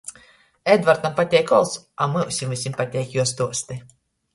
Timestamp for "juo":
3.19-3.33